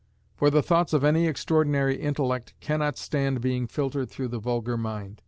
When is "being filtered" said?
3.39-4.09